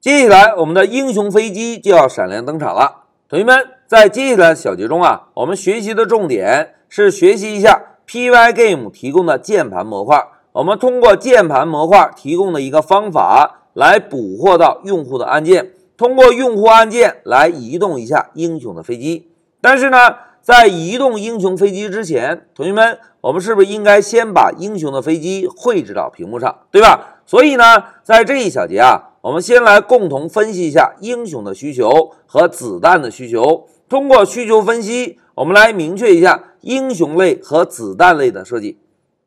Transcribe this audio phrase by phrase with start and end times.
[0.00, 3.02] 接下来，我们的英雄飞机就要闪亮登场了。
[3.28, 10.26] 同学们，在接下来小节中啊，我们学习的重点是学习一下 Pygame 提供的键盘模块。
[10.52, 19.30] 我们通过键盘模块提供的一个方法来捕获到用户的按键，通过用户按键来移动一下英雄的飞机。
[19.60, 27.18] 但是呢，在移动英雄飞机之前，同学们，我们是不是应该先把英雄的飞机绘制到屏幕上，对吧？
[27.26, 29.08] 所以呢，在这一小节啊。
[29.22, 33.66] 我们先来共同分析一下英雄的需求和子弹的需求。
[33.86, 38.78] 通过需求分析，我们来明确一下英雄类和子弹类的设计。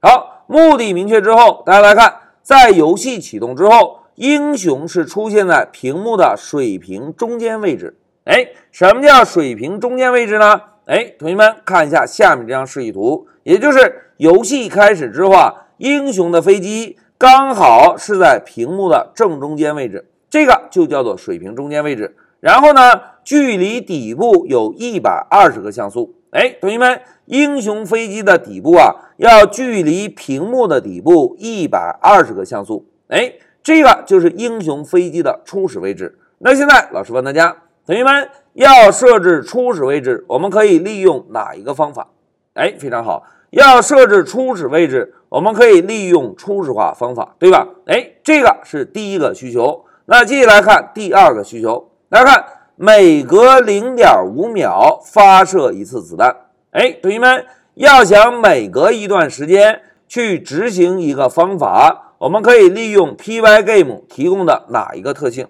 [0.02, 7.95] 好，目的明确之后，大家来看，在游戏启动之后，英雄是出现在屏幕的水平中间位置。
[8.23, 10.59] 哎，什么叫水平中间位置呢？
[10.86, 16.98] 哎，同学们看一下下面这张示意图，也就是游戏开始之后啊，英雄的飞机。
[17.23, 22.18] 刚好是在屏幕的正中间位置，这个就叫做水平中间位置。
[22.41, 22.81] 然后呢，
[23.23, 26.16] 距离底部有一百二十个像素。
[26.31, 32.86] 哎，同学们，英雄飞机的底部啊，要距离屏幕的底部一百二十个像素。
[33.08, 36.19] 哎，这个就是英雄飞机的初始位置。
[36.40, 42.09] 那现在老师问大家，同学们要设置初始位置，我们可以利用哪一个方法？
[42.56, 43.23] 哎，非常好。
[43.52, 47.67] 要设置初始位置，我们可以利用初始化方法，对吧？
[47.88, 49.84] 哎，这个是第一个需求。
[50.06, 56.36] 那接下来看第二个需求，大家看，每隔零点五秒发射一次子弹。
[56.70, 65.47] 哎，同学们要想每隔一段时间去执行一个方法，我们可以利用 Pygame 提供的哪一个特性？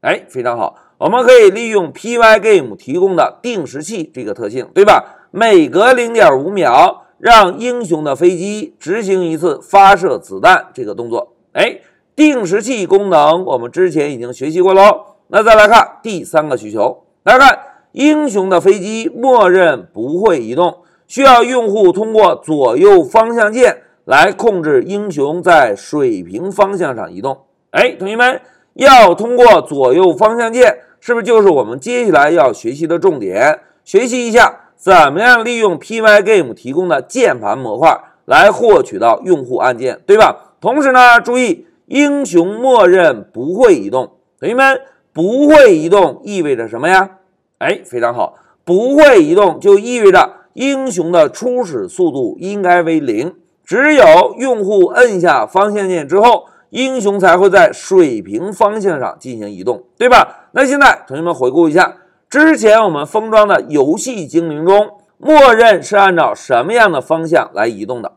[0.00, 5.28] 哎，非常好，我们可以利用 Pygame 提供的定时器这个特性，对吧？
[5.30, 7.02] 每隔零点五秒。
[7.18, 11.80] 让英雄的飞机执行一次发射子弹这个动作，哎，
[12.14, 15.04] 定时器功能我们之前已经学习过喽。
[15.26, 17.58] 那再来看第三个需求，大家看，
[17.92, 27.38] 英雄的飞机默认不会移动，需要用户通过左右方向键来控制英雄在水平方向上移动。
[27.72, 28.40] 哎，同学们
[28.74, 33.58] 要通过左右方向键，是不是就是我们接下来要学习的重点？
[33.82, 34.67] 学习一下。
[34.78, 40.54] 怎么样利用 Pygame 提供的键盘模块来获取到用户按键，对吧？
[40.60, 44.12] 同时呢，注意英雄默认不会移动。
[44.38, 44.80] 同学们，
[45.12, 47.10] 不会移动意味着什么呀？
[47.58, 53.34] 哎，非常好，不会移动就意味着英雄的初始速度应该为零。
[53.64, 60.48] 只有用户摁下方向键之后，英雄才会在水平方向上进行移动，对吧？
[60.52, 61.96] 那现在同学们回顾一下。
[62.30, 68.12] 之前我们封装的游戏精灵中，默认是按照什么样的方向来移动的？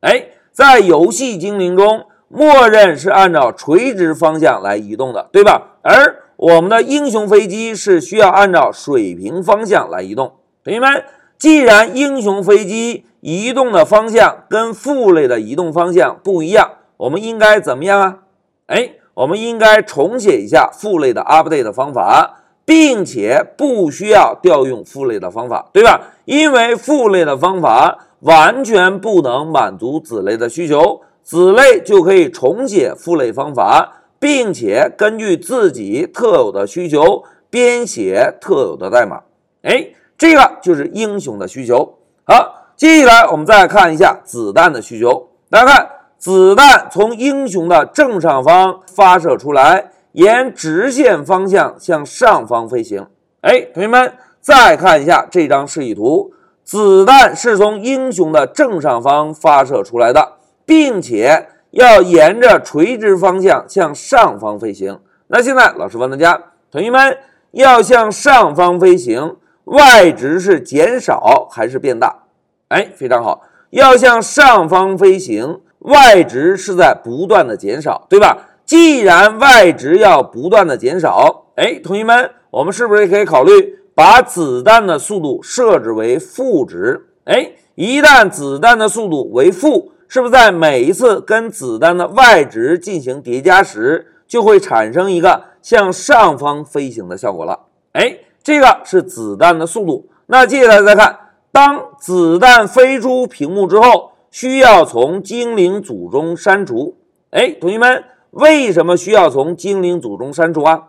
[0.00, 5.78] 哎，在游戏精灵中，默认是按照垂直方向来移动的，对吧？
[5.80, 10.34] 而我们的英雄飞机是需要按照水平方向来移动。
[10.62, 11.02] 同学们，
[11.38, 18.18] 既然英雄飞机移动的方向跟父类的移动方向不一样，我们应该怎么样啊？
[18.66, 22.42] 哎，我们应该重写一下父类的 update 方法。
[22.64, 26.00] 并且不需要调用父类的方法，对吧？
[26.24, 39.20] 因为父类的方法完全不能满足子类的需求，子类就可以重写父类方法，并且根据自己特有的需求编写特有的代码。
[39.62, 41.98] 哎，这个就是英雄的需求。
[42.24, 45.28] 好，接下来我们再看一下子弹的需求。
[45.50, 49.90] 大家看，子弹从英雄的正上方发射出来。
[50.14, 53.08] 沿直线方向向上方飞行。
[53.40, 56.32] 哎，同学们，再看一下这张示意图，
[56.62, 65.00] 子弹是从英雄的正上方发射出来的，并且要沿着垂直方向向上方飞行。
[65.26, 67.18] 那现在老师问大家，同学们
[67.50, 72.22] 要向上方飞行，y 值是减少还是变大？
[72.68, 78.38] 哎，非常好，要向上方飞行，y 值是在不断的减少，对吧？
[78.64, 87.08] 既然 y 值要不断的减少，哎，同学们，我们是不是也可以考虑把子弹的速度设置为负值？
[87.24, 97.66] 哎，一旦子弹的速度为负，是不是在每一次跟子弹的 y 值进行叠加时，就会产生一个向上方飞行的效果了？
[97.92, 100.08] 哎，这个是子弹的速度。
[100.26, 101.18] 那接下来再看，
[101.52, 106.96] 当子弹飞出屏幕之后，需要从精灵组中删除。
[107.30, 108.02] 哎，同学们。
[108.34, 110.88] 为什么需要从精灵组中删除啊？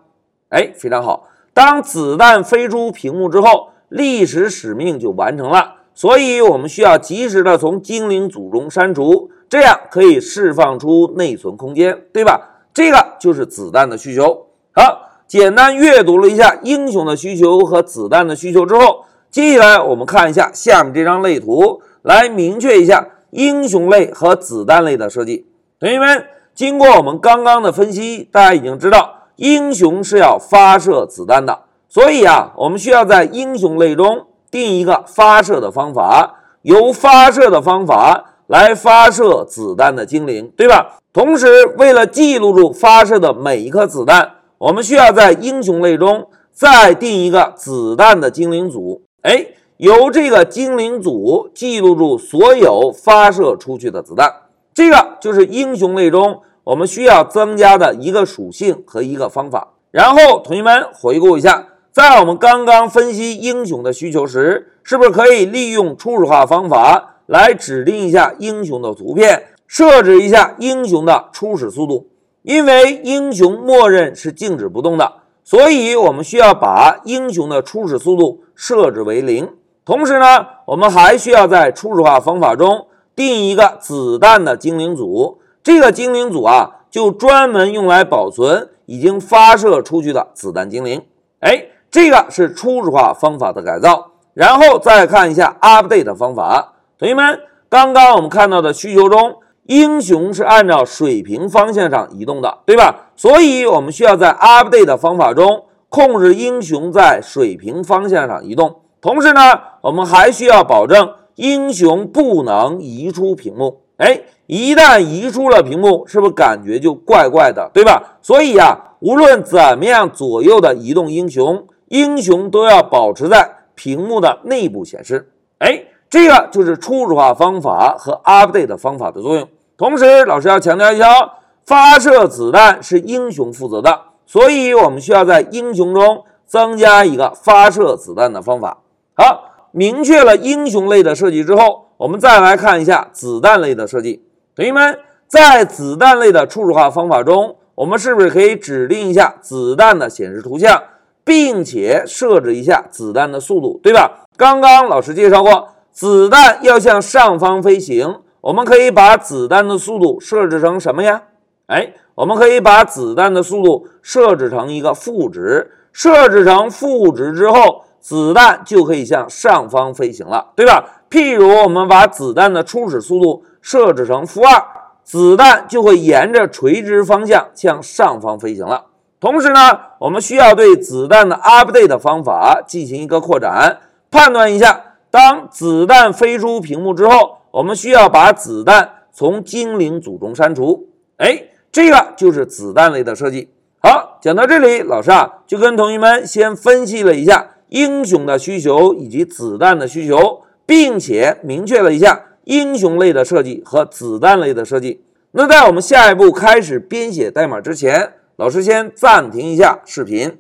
[0.50, 1.28] 哎，非常好。
[1.54, 12.64] 当子弹飞出屏幕之后，历史使命就完成了，所以我们需要及时的从精灵组中删除，这样可以释放出内存空间，对吧？
[12.74, 14.48] 这个就是子弹的需求。
[14.74, 25.46] 好，简单阅读了一下英雄的需求和子弹的需求之后，接下来我们看一下下面这张类图，来明确一下英雄类和子弹类的设计。
[25.80, 26.26] 同学们，
[26.56, 40.98] 经过我们刚刚的分析，大家已经知道英雄是要发射子弹的，所以啊，我们需要在英雄类中定一个发射的方法，由发射的方法来发射子弹的精灵，对吧？
[41.12, 44.32] 同时，为了记录住发射的每一颗子弹。
[44.58, 54.34] 我们需要在英雄类中再定一个子弹的精灵组，哎，由这个精灵组记录住所有发射出去的子弹，
[54.76, 59.70] 这个就是英雄类中我们需要增加的一个属性和一个方法。
[59.90, 72.08] 然后，同学们回顾一下，在我们刚刚分析英雄的需求时，是不是可以利用初始化方法来指定一下英雄的图片，设置一下英雄的初始速度？
[72.42, 75.14] 因为英雄默认是静止不动的，
[75.46, 79.48] 所以我们需要把英雄的初始速度设置为零。
[79.86, 85.40] 同时呢，我们还需要在初始化方法中定一个子弹的精灵组。
[85.64, 91.02] 这个精灵组啊，就专门用来保存已经发射出去的子弹精灵。
[91.40, 94.12] 哎，这个是初始化方法的改造。
[94.34, 97.40] 然后再看一下 update 方法，同学们，
[97.70, 99.38] 刚刚我们看到的需求中。
[99.68, 103.08] 英雄是按照水平方向上移动的，对吧？
[103.16, 108.82] 所以我们需要在 update 方法中控制英雄在水平方向上移动。
[109.02, 113.82] 同时呢，我们还需要保证英雄不能移出屏幕。
[113.98, 118.18] 哎，一旦移出了屏幕，是不是感觉就怪怪的，对吧？
[118.22, 125.32] 所以呀，无论怎么样左右的移动英雄，英雄都要保持在屏幕的内部显示。
[125.60, 129.48] 哎，这个就是初始化方法和 update 方法的作用。
[129.78, 131.32] 同时，老师要强调一下哦，
[131.66, 138.80] 发射子弹是英雄负责的，所以我们需要在英雄中增加一个发射子弹的方法。
[139.16, 144.24] 好，明确了英雄类的设计之后，我们再来看一下子弹类的设计。
[144.56, 150.82] 同学们，在子弹类的初始化方法中，我们是不是可以指定一下子弹的显示图像，
[151.26, 154.26] 并且设置一下子弹的速度，对吧？
[154.38, 158.22] 刚刚老师介绍过，子弹要向上方飞行。
[158.40, 161.24] 我们可以把子弹的速度设置成什么呀？
[161.66, 171.02] 哎，我们可以把子弹的速度设置成一个负值，设置成负值之后，子弹就可以向上方飞行了，对吧？
[171.10, 174.64] 譬如我们把子弹的初始速度设置成负二，
[175.04, 178.86] 子弹就会沿着垂直方向向上方飞行了。
[179.20, 183.80] 同时呢，我们需要对子弹的 update 方法进行一个扩展，
[184.12, 187.38] 判断一下，当子弹飞出屏幕之后。
[187.50, 191.42] 我们需要把子弹从精灵组中删除，哎，
[191.72, 193.50] 这个就是子弹类的设计。
[193.82, 205.02] 好，讲到这里，老师啊就跟同学们先分析了一下英雄的需求以及子弹的需求，并且明确了一下英雄类的设计和子弹类的设计。
[205.32, 210.38] 那在我们下一步开始编写代码之前，老师先暂停一下视频。